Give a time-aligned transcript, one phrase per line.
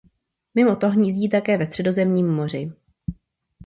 [0.55, 2.71] Mimo to hnízdí také ve Středozemním moři.